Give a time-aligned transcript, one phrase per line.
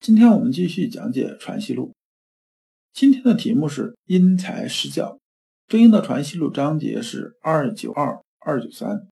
[0.00, 1.88] 今天我们继续讲解《传习录》，
[2.94, 5.18] 今天的题目是因材施教，
[5.68, 9.06] 对应的《传习录》章节是二九二、二九三。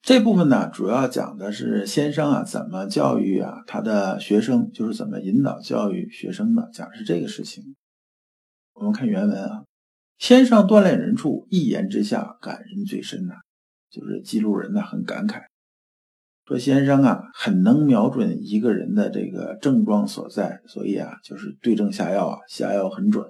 [0.00, 7.74] 这部分呢，主要讲的是先生啊怎么教育啊他的学生，就是怎么引导教育学生的，讲的是这个事情。
[8.74, 9.64] 我们看原文啊，
[10.18, 13.34] 先生锻炼人处，一言之下，感人最深呐，
[13.90, 15.42] 就是记录人呢很感慨。
[16.50, 23.24] 说先生啊，很能瞄准一个人的这个症状所在，所以啊，就是对症下药啊，下药很准。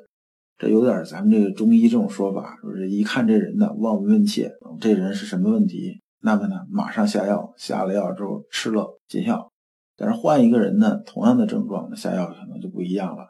[0.56, 4.50] 这有点咱们这个中医这种说法，说是一看这人呢，望闻问切，
[4.80, 9.50] 这人是什么问题，那么呢，马上下药，下了药之后吃了见效。
[9.98, 13.28] 但是换一个人呢，同样的症状，下药可能就不一样了。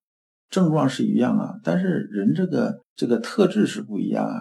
[0.50, 4.40] 症状是一样啊，但是人这个这个特质是不一样啊。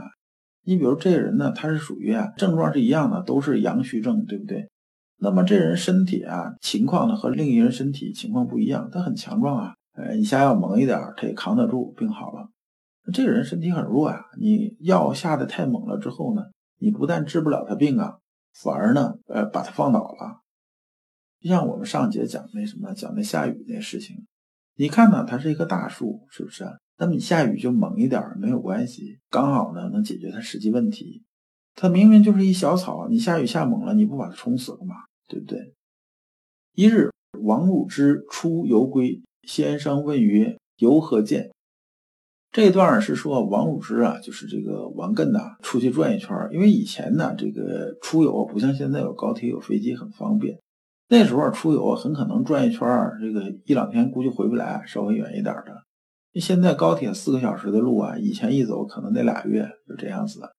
[0.64, 4.70] 你比如这个人呢，他是属于啊，症状是一样的，都是阳虚症，对不对？
[5.22, 12.50] 那么这人身体啊情况呢和另一人身体情况不一样，他很强壮啊，呃，你下药猛一点，他也扛得住，病好了。
[13.12, 16.44] 这个人身体很弱呀，你药下的太猛了之后呢，
[16.80, 18.18] 你不但治不了他病啊，
[18.54, 20.42] 反而呢，呃，把他放倒了。
[21.42, 24.26] 就像我们上节讲那什么，讲那下雨那事情，
[24.76, 26.66] 你看呢，它是一棵大树，是不是？
[26.98, 31.24] 那么你下雨就猛一点没有关系，刚好呢能解决它实际问题。
[31.76, 34.96] 它明明就是一小草，你下雨下猛了，你不把它冲死了吗？
[35.30, 35.74] 对不对？
[36.74, 41.52] 一日，王汝之出游归，先生问曰：“游何见？”
[42.52, 50.60] 这段是说王汝之啊，就是这个王艮呐，出去转一圈因为以前呢，这个出游不像现在有高铁有飞机很方便，
[51.10, 52.88] 那时候出游很可能转一圈
[53.22, 55.84] 这个一两天估计回不来，稍微远一点的。
[56.40, 60.52] 现在高铁四个小时的路啊，以前一走可能得俩月，就这样子的。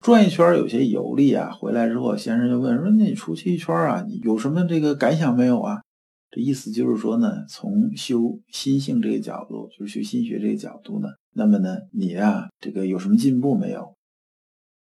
[0.00, 5.82] 转一圈有些游历啊，回来之后，先生就问说：“那你出去一圈啊，你有什么这个感想没有啊？”
[6.30, 13.94] 这意思就是说呢，从修心性这个角度，就是修心学这个角度呢，那么呢，你呀，这个有什么进步没有？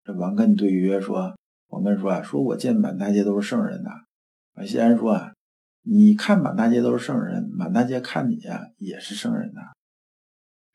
[0.04, 1.36] 这王艮对曰说
[1.70, 3.90] ：“王艮说啊，说我见满大街都是圣人呐。”
[4.56, 5.34] 啊，先生说啊，
[5.84, 9.62] 你看满大街都是圣人，满大街看你呀也是圣人呐。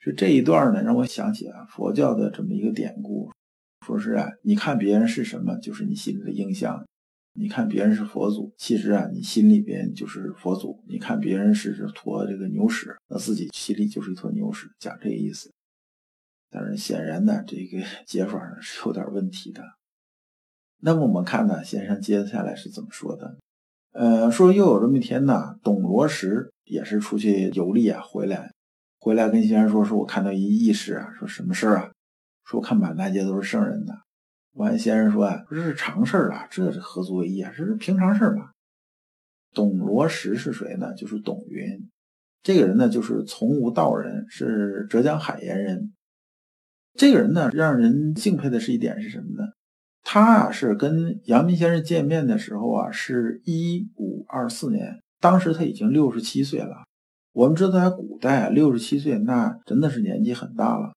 [0.05, 3.31] 就这一段呢，让我想起啊佛教的这么一个典故。
[3.85, 6.83] 说是啊，你看别人是什么，就是你心里的印象。
[7.37, 10.83] 你看别人是佛祖，其实啊，你心里边就是佛祖。
[10.89, 15.53] 你看别人是坨这个牛屎，那自己心里就是一坨牛屎，讲这个意思。
[16.49, 19.63] 但是显然呢，这个 解法呢是有点问题的。
[20.81, 23.37] 那么我们看呢，先生接下来是怎么说的？
[23.93, 28.53] 呃，说又有这么一天呢，董罗石也是出去游历啊，回来，
[29.01, 31.91] 回来跟先生说，说我看到一义士啊，说什么事儿啊？
[32.45, 33.95] 说看满大街都是圣人呢，
[34.53, 38.51] 王先生说啊，这是常事儿啊，这是何足为意啊，这是平常事儿嘛。
[39.53, 40.93] 董罗石是谁呢？
[40.95, 41.89] 就是董云，
[42.43, 45.93] 这个人呢就是从无道人，是浙江海盐人。
[46.95, 49.49] 这个人呢，让人敬佩的是一点是什么呢？
[50.03, 56.85] 他啊是跟阳明先生见面的时候啊，是一五二四年，当时他已经六十七岁了。
[57.33, 60.93] 我们知道在古代六十七岁那真的是年纪很大了。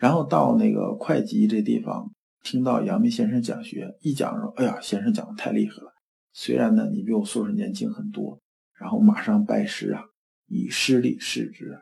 [0.00, 2.10] 然后到那个会稽这地方，
[2.42, 5.92] 听到阳明先生讲学，一讲说：“哎呀，先生讲的太厉害了。
[6.32, 8.40] 虽然呢，你比我岁数年轻很多。”
[8.80, 10.02] 然后马上拜师啊，
[10.48, 11.78] 以师礼示之。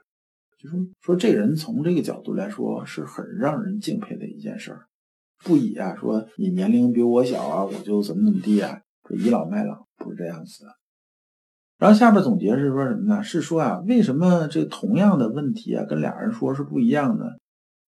[0.59, 4.87] 就说说这人从这个角度来说，是很让人敬佩的一件事儿。
[5.45, 10.71] 不以啊说你年龄比我小啊，我就怎么怎么地啊，说倚老卖老，不是这样子的。
[11.79, 13.23] 然后下边总结是说什么呢？
[13.23, 17.39] 是说啊，为什么这同样的问题啊，跟俩人说是不一样的？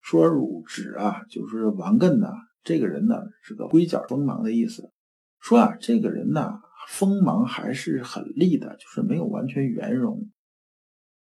[0.01, 2.27] 说汝指啊，就是王艮呐，
[2.63, 4.91] 这个人呢是个龟脚锋芒的意思。
[5.39, 6.53] 说啊，这个人呢
[6.87, 10.29] 锋芒还是很利的，就是没有完全圆融。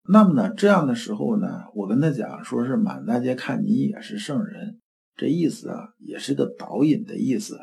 [0.08, 4.80] 那么呢，这样的时候呢，我跟他讲，说是满大街看你也是圣人，
[5.14, 7.56] 这意思啊，也是个导引的意思，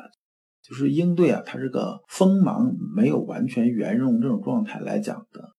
[0.62, 5.50] 就是应对啊，他这个锋芒没有完全圆融这种状态来讲的。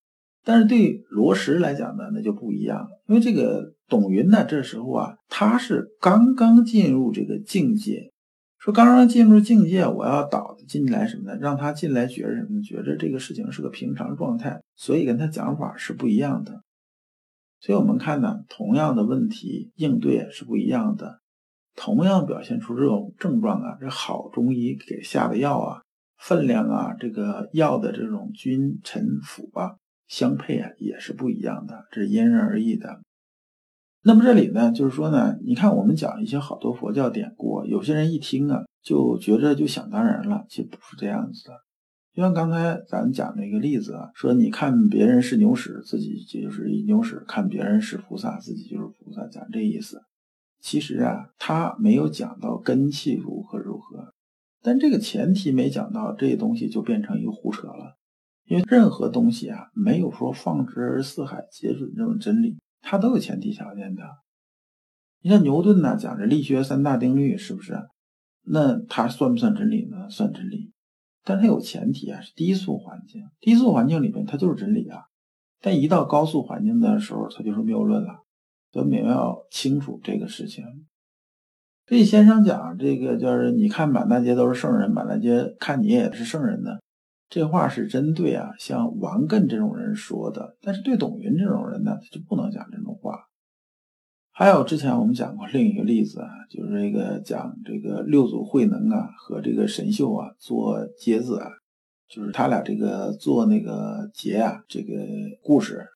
[0.44, 8.12] 但是对罗什来讲呢，那就不一样了，因为这个董云呢，这时候啊，他是刚刚进入这个境界，
[8.58, 11.38] 说刚刚进入境界，我要导进来什么呢？
[11.40, 12.62] 让他进来觉着什么？
[12.62, 16.62] 觉着这个事情是个平常状态，所以跟他讲法是不一样的。
[17.60, 21.20] 所以我们看呢，同样的问题应对是不一样的。
[21.76, 25.82] 同样表现出这种症状啊，这好中医给下的药啊，
[26.18, 29.76] 分量啊，这个药的这种君臣辅啊
[30.12, 33.00] 相配啊，也是不一样的，这是因人而异的。
[34.04, 41.54] 那么这里呢，就是说呢，你看我们讲一些好多佛教典故，有些人一听啊，就觉着就想当然了，其实不是这样子的。
[42.14, 50.02] 就像刚才咱们讲那个例子啊，说你看别人是牛屎，自己就是一牛屎；看别人是菩萨，自己就是菩萨，讲这意思。
[50.60, 54.14] 其实啊，他没有讲到根气如何如何，
[54.62, 57.96] 但这个前提没讲到，这东西就变成一个胡扯了。
[58.46, 62.58] 因为任何东西啊，没有说放之而四海皆准这种真理。
[62.82, 64.04] 它都有前提条件的，
[65.22, 67.78] 你像牛顿呢，讲这力学三大定律，是不是？
[68.44, 70.10] 那它算不算真理呢？
[70.10, 70.74] 算真理，
[71.24, 73.22] 但它有前提啊，是低速环境。
[73.40, 75.04] 低速环境里面它就是真理啊，
[75.62, 78.26] 但一到高速环境的时候，它就是谬论了。
[78.72, 80.66] 所以我们要清楚这个事情。
[81.86, 86.80] 所以先生讲这个，就是你看满大街都是圣人，满大街看你也是圣人呢。
[87.32, 93.18] 这话是针对啊，像王艮这种人说的，但是对董云这种人呢，他就不能讲这种话。
[94.34, 101.48] 还有之前我们讲过另一个例子啊，就是这个讲这个六祖慧能啊和这个神秀啊做结子啊，
[102.10, 104.94] 就是他俩这个做那个结啊这个
[105.42, 105.88] 故事，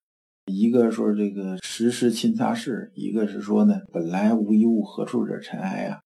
[0.45, 5.99] 一个说这个时时勤擦拭，一个是说呢本来无一物，何处惹尘埃啊。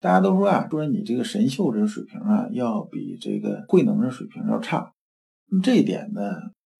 [0.00, 4.92] 大家都说啊，说你这个神秀这个水平啊，要比这个慧能这水平要差。
[5.48, 6.20] 那么这一点呢，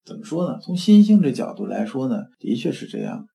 [0.04, 0.58] 怎么说呢？
[0.60, 3.26] 从心性这角度来说呢，的确是这样。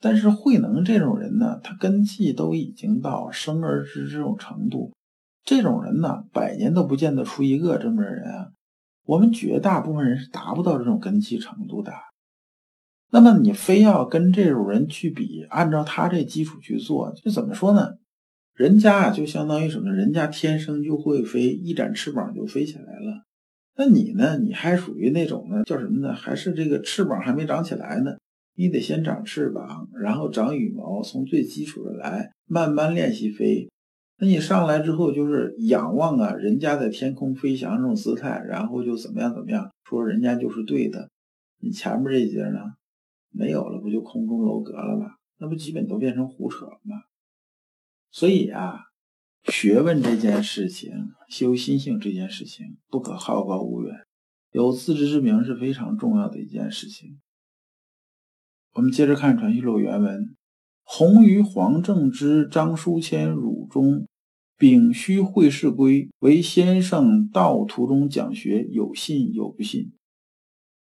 [0.00, 4.92] 但是慧能这种人呢，他根气都已经到生而知这种程度，
[5.44, 8.48] 这种人呢，百年都不见得出一个这么的人啊。
[9.04, 11.92] 我们绝大部分人是达不到这种根气程度的。
[13.12, 17.90] 那么你非要跟这种人去比，按照他这基础去做，就怎么说呢？
[18.60, 19.90] 人家啊，就相当于什么？
[19.90, 23.24] 人家天生就会飞，一展翅膀就飞起来了。
[23.78, 24.36] 那你呢？
[24.36, 25.62] 你还属于那种呢？
[25.64, 26.12] 叫什么呢？
[26.12, 28.18] 还是这个翅膀还没长起来呢？
[28.56, 33.70] 你得先长翅膀，然后长羽毛，从最基础的来，慢慢练习飞。
[34.18, 41.08] 那你上来之后就是仰望啊，人家在天空飞翔这种姿态，然后就怎么样怎么样，说人家就是对的。
[41.62, 42.58] 你前面这节呢，
[43.32, 45.06] 没有了，不就空中楼阁了吗？
[45.38, 46.96] 那不基本都变成胡扯了吗？
[48.10, 48.74] 所以啊，
[49.44, 50.90] 学问这件事情，
[51.28, 53.94] 修心性这件事情，不可好高骛远，
[54.52, 57.20] 有自知之明是非常重要的一件事情。
[58.74, 60.36] 我们接着看《传习录》原文：
[60.82, 64.06] 弘于黄正之、张书谦汝中，
[64.56, 69.92] 丙戌会试归，为先生道途中讲学，有信有不信。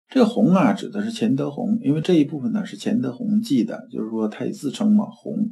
[0.08, 5.48] 这个弘啊，指的是钱德洪，因为这一部分呢是钱德洪记的，就是说他也自称嘛，洪。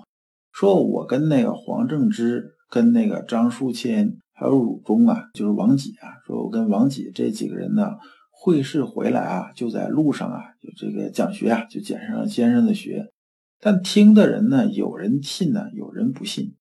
[0.58, 7.92] 说，我跟那个黄正之、跟那个张书谦，还有汝中啊，就是王己啊，说我跟王己这几个人呢，
[8.32, 13.12] 会试回来啊，就在路上啊，就这个讲学啊，就捡上先生的学。
[13.60, 16.56] 但听的人呢，有人信呢，有人不信。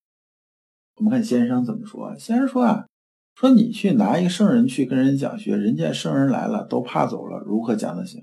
[0.97, 2.15] 我们看先生怎么说？
[2.19, 2.85] 先生说啊，
[3.33, 8.21] 说你去拿一个圣人去跟人讲学，人家圣人来了都怕走了，如何讲得行？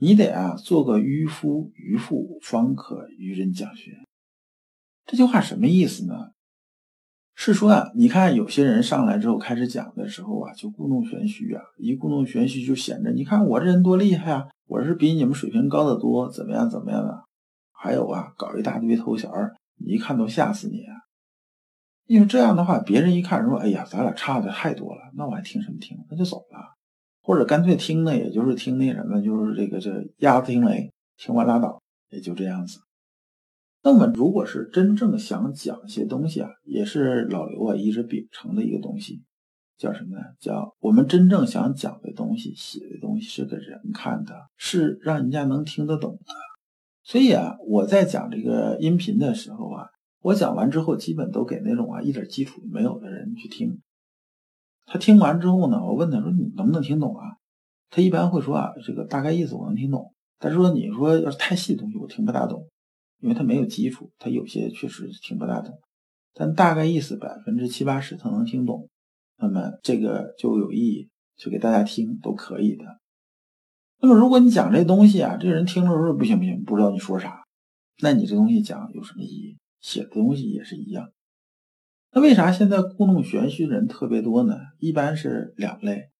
[0.00, 3.92] 你得啊，做个渔夫渔妇，方可与人讲学。
[5.04, 6.32] 这句话什么意思呢？
[7.34, 17.24] 是说啊，你看有些人上来之后开始讲的时候啊，就故弄玄虚啊，一故弄玄虚就显着，你看我这人多厉害啊，我是比你们水平高得多，怎么样怎么样的？
[17.72, 20.94] 还有啊，搞一大堆头衔儿，你一看都吓死你啊！
[22.06, 25.96] 因为这样的话，别人一看说，哎呀，咱俩差的太多了，那我还听什么听？
[26.10, 26.76] 那就走了，
[27.22, 32.78] 或者干脆听呢，也就是听那什么，就是这个这鸭子听雷，听完拉倒，也就这样子。
[33.84, 39.22] 那么，如果是真正想讲一些东西啊，也是老刘啊一直秉承的一个东西，
[39.76, 40.22] 叫什么呢？
[40.38, 46.32] 叫我们真正想讲的东西、写的东西是给人看的，是让人家能听得懂的。
[47.02, 49.86] 所以啊，我在讲这个音频的时候啊，
[50.20, 53.80] 我讲完之后，基本都给那种啊一点基础没有的人去听。
[54.86, 57.24] 他听完之后呢，我问他说：“你能不能听懂啊？”
[57.90, 62.68] 他一般会说：“啊，这个大概意思我能听懂。”但是说你说要是太细的东西，我听不大懂。
[63.22, 65.78] 因为他没有基础，他有些确实听不大懂，
[66.34, 68.88] 但大概意思百分之七八十他能听懂，
[69.38, 72.84] 那么这个就有意义，就给大家听都可以的。
[74.00, 77.44] 那么如果你讲这东西啊，这个人听了说不行不行，不知道你说啥，
[78.00, 79.58] 那你这东西讲有什么意义？
[79.80, 81.12] 写的东西也是一样。
[82.10, 84.56] 那为啥现在故弄玄虚的人特别多呢？
[84.78, 86.10] 一般是两类，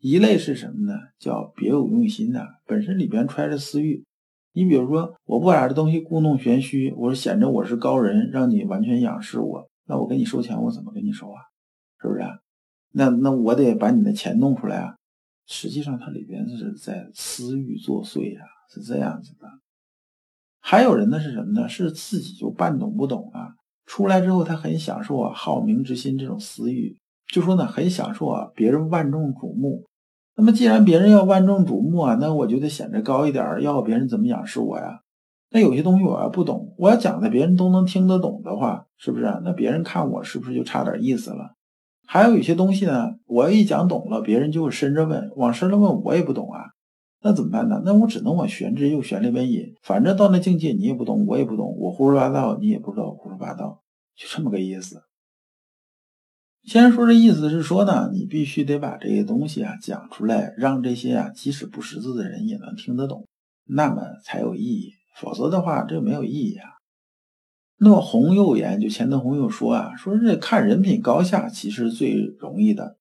[0.00, 0.98] 一类是什么呢？
[1.20, 4.04] 叫别有用心的，本身里边揣着私欲。
[4.58, 11.40] 你比如说，我不把这东西故弄玄虚，我是显着我是高人，让你完全仰视我，那我给你收钱，我怎么给你收啊？
[12.02, 12.22] 是不是？
[12.90, 14.96] 那那我得把你的钱弄出来啊。
[15.46, 18.42] 实际上，它里边是在私欲作祟啊，
[18.74, 19.46] 是这样子的。
[20.58, 21.68] 还有人呢是什么呢？
[21.68, 23.54] 是自己就半懂不懂啊。
[23.86, 26.98] 出来之后，他很享受啊，好名之心这种私欲，
[27.32, 29.84] 就说呢，很享受啊，别人万众瞩目。
[30.38, 35.00] 那么既然别人要万众瞩目啊，那我就得显得高一点，要别人怎么仰视我呀？
[35.50, 39.24] 那有些东西我要不懂，我要讲的别人都能听得懂的话，是不是？
[39.44, 41.56] 那别人看我是不是就差点意思了？
[42.06, 46.66] 还有有些东西呢，我要一讲懂了，别人就会深着问，往深了问，我也不懂啊，
[47.24, 47.82] 那怎么办呢？
[47.84, 53.82] 那我只能往玄之又玄里边引，反正到那境界你也不懂，我也不懂，我胡说八道，你也不知道胡说八道。
[54.14, 55.07] 就这么个意思。
[56.68, 63.26] 先说这意思是说呢，你必须得把这些东西啊讲出来，让这些啊即使不识字的人也能听得懂，
[63.64, 64.92] 那么才有意义。
[65.16, 66.68] 否则的话，这没有意义啊。
[67.78, 72.98] 那么洪又言，就钱德洪又说啊，说这看人品高下其实最容易的。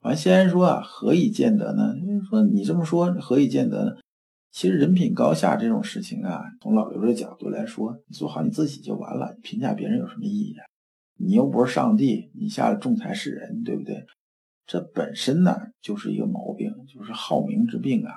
[0.00, 1.94] 完，先生说啊，何以见得呢？
[2.00, 3.92] 就是说你这么说，何以见得呢？
[4.50, 10.64] 其实人品高下这种事情啊，从老刘的角度来说，你做好你自己就完了，你评价别人有什么意义啊？
[11.22, 14.04] 你又不是上帝，你下来仲裁世人，对不对？
[14.66, 18.12] 这本身呢就是一个毛病，就是好名之病啊。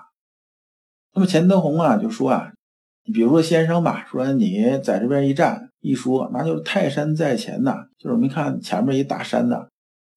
[1.14, 2.52] 那么钱德洪啊就说啊，
[3.06, 9.68] 你比如说先生吧，说你在这边一站一说，那就是泰山在前呐，就是我们看前面一大山呐。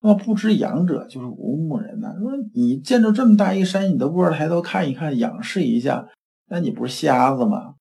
[0.02, 2.14] 那么不知仰者，就是无目人呐。
[2.20, 6.06] 说你见着这么大一山，你都不知道抬头看一看，仰视一下，
[6.48, 7.74] 那你不是瞎子吗？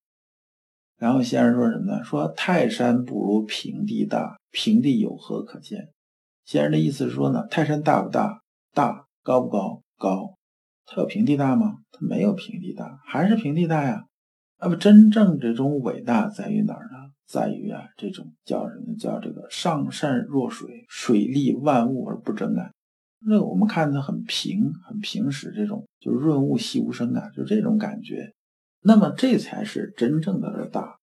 [0.98, 2.04] 然后先生说什么呢？
[2.04, 5.90] 说泰山不如平地大，平地有何可见？
[6.46, 8.42] 先生的意思是说呢，泰山大不大？
[8.74, 9.82] 大，高不高？
[9.98, 10.38] 高。
[10.86, 11.80] 它有平地大吗？
[11.92, 14.06] 它没有平地大，还是平地大呀？
[14.62, 17.12] 那么真正这种伟大在于哪儿呢？
[17.28, 18.96] 在于啊，这种叫什么？
[18.96, 22.72] 叫这个上善若水，水利万物而不争啊。
[23.28, 28.32] 那我们看它很平，很平实，这种就润物细无声啊，就这种感觉。
[28.82, 30.95] 那么这才是真正的大。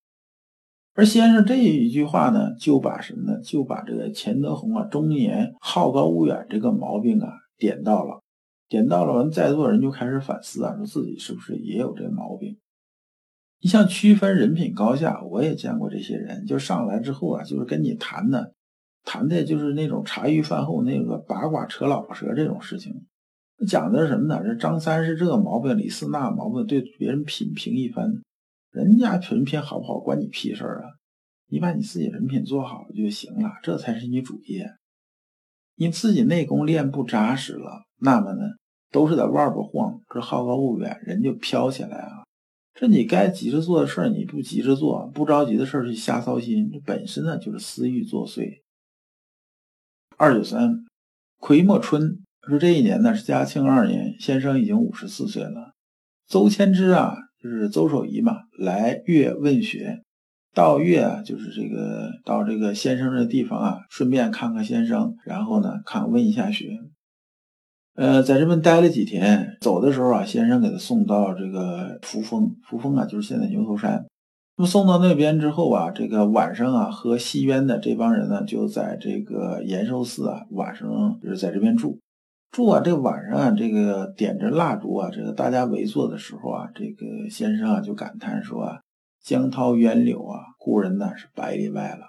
[0.95, 3.39] 而先生这一句话呢，就把什么呢？
[3.41, 8.21] 就把这个钱德洪啊，中年好高骛远这个毛病啊，点到了，
[8.69, 9.13] 点到了。
[9.13, 12.57] 完，在座人就开始反思啊，说自己是不是也有这毛病？
[13.59, 18.43] 你像区分人品高下，我也见过这些人，就上来之后啊，就是跟你谈呢，
[19.03, 22.93] 谈的就是那种茶余饭后那个八卦扯老婆舌这种事情。
[23.67, 24.43] 讲的是什么呢？
[24.43, 28.21] 这张三是这个毛病，李四那毛病，对别人品评一番，
[28.73, 30.97] 人家人品好不好关你屁事啊？
[31.47, 34.67] 你把你自己人品做好就行了，这才是你主业。
[35.75, 38.41] 你自己内功练不扎实了，那么呢，
[38.91, 42.23] 都是在外边晃，这好高骛远，人就飘起来啊。
[42.73, 48.61] 这你该急着做的事儿，你不急着做，不着急的事儿去瞎操心，这本身呢就是私欲作祟。
[50.17, 50.83] 二九三，
[51.37, 55.73] 癸末春，说这一年呢是嘉庆二年，先生已经五十四岁了。
[56.25, 60.01] 邹谦之啊，就是邹守仪嘛，来粤问学，
[60.55, 66.79] 到粤啊，就是这个到这个先生的地方啊，顺便看看先生，然后呢看问一下学。
[67.95, 74.05] 呃，在这边待了几天，走的时候啊，先生给他送到这个扶风，扶风啊，就是现在牛头山。
[74.55, 81.99] 那么送到那边之后啊，这个晚上啊，和西渊的这帮人呢，就在这个延寿寺啊，晚上就是在这边住。
[82.53, 88.79] 住啊，这晚上啊，这个点着蜡烛啊，这个大家围坐的时候啊，这个先生啊就感叹说啊
[89.25, 92.05] ：“江涛源柳啊，故人呢是百里外了。”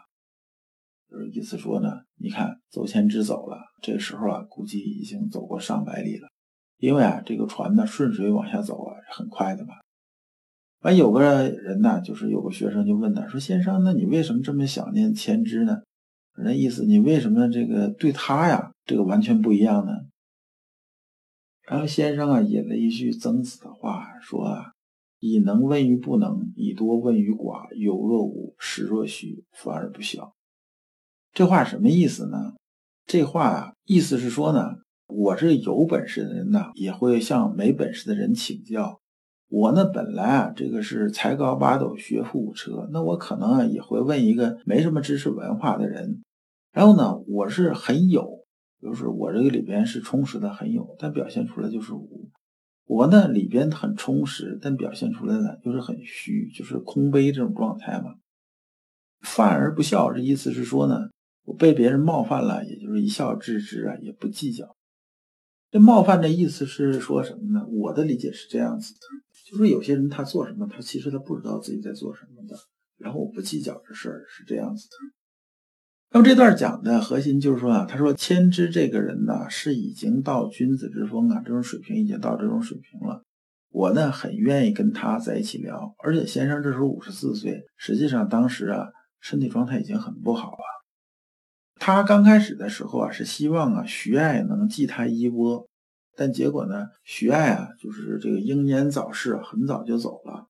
[1.11, 6.29] 就是意思说呢，你看邹谦之走了，这个时候啊，估计已经走过上百里了。
[6.77, 9.73] 因为啊，这个船呢顺水往下走啊，很快的嘛。
[10.83, 15.79] 完有个人呢，就是有个学生就问他说：“先生，那你为什么这么想念谦之呢？
[16.37, 19.93] 那意思你为什么这个对他呀，这个完全不一样呢？”
[21.66, 24.56] 然后先生啊引了一句曾子的话说
[25.18, 30.35] ：“以能问于不能，以多问于寡，有若无，实若虚，反而不小。”
[31.33, 32.54] 这话什么意思呢？
[33.06, 39.00] 这话啊，意思是说呢，我这有本事的人呢，也会向没本事的人请教。
[39.49, 46.23] 我呢，本来啊，这个是才高八斗，学富五车，那我可能啊，也会问一个没什么知识文化的人。
[46.73, 48.44] 然后呢，我是很有，
[48.85, 52.31] 就是我这个里边是充实的很有，但表现出来就是无。
[52.85, 58.17] 我呢，里边很充实，但表现出来呢，就是很虚，就是空杯这种状态嘛。
[59.23, 61.09] 犯而不笑，这意思是说呢。
[61.47, 64.76] 我被别人冒犯了，也就是一笑置之啊，也不计较。
[65.71, 67.67] 这冒犯的意思是说什么呢？
[67.69, 69.00] 我的理解是这样子的，
[69.50, 72.57] 就是有些人他做什么，他其实他不知道自己在做什么的，
[72.97, 74.97] 然后我不计较这事儿是这样子的。
[76.14, 83.25] 那么这段讲的核心就是说啊，他说千之这个人呢是已经到君子之风啊，这种水平已经到这种水平了。
[83.71, 88.87] 我呢很愿意跟他在一起聊，而且先生这时候五十四岁，实际上当时啊
[89.21, 90.59] 身体状态已经很不好了。
[91.80, 95.66] 他刚开始的时候啊是希望啊徐爱能继他衣钵，
[96.16, 100.47] 但结果呢徐爱啊就是这个英年早逝，很早就走了。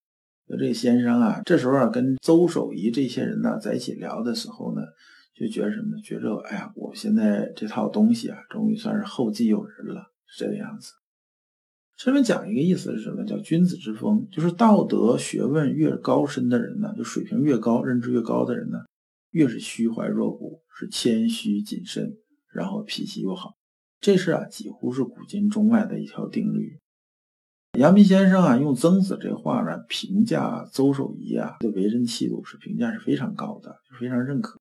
[0.46, 4.82] 那这个先生啊这时候啊跟邹守仪这些人呢在一起聊的时候呢，
[5.34, 6.02] 就觉得什么呢？
[6.02, 10.92] 觉着哎呀，我现在这套东西啊，终于算是后继有人了，是这个样子。
[11.96, 13.24] 这边讲一个意思是什么？
[13.24, 18.84] 叫君子之风，就是道德学问越高深的人呢，就水平越高、认知越高的人呢，
[19.30, 22.16] 越是虚怀若谷，是谦虚谨慎，
[22.52, 23.54] 然后脾气又好。
[24.00, 26.78] 这是啊，几乎是古今中外的一条定律。
[27.78, 34.60] 杨明先生啊，用曾子这话呢评价邹守仪啊的为人气度，是评价是非常高的，就非常认可。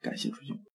[0.00, 0.69] 感谢出去。